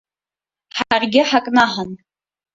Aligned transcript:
Ҳаргьы 0.77 1.21
ҳакнаҳан. 1.29 1.91